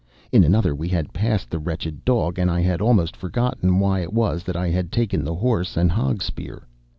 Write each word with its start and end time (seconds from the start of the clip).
In 0.31 0.43
another 0.43 0.73
we 0.73 0.87
had 0.87 1.13
passed 1.13 1.51
the 1.51 1.59
wretched 1.59 2.03
dog, 2.03 2.39
and 2.39 2.49
I 2.49 2.59
had 2.61 2.81
almost 2.81 3.15
forgotten 3.15 3.79
why 3.79 3.99
it 3.99 4.11
was 4.13 4.43
that 4.45 4.55
I 4.57 4.69
had 4.69 4.91
taken 4.91 5.23
the 5.23 5.35
horse 5.35 5.77
and 5.77 5.91
hogspear. 5.91 6.63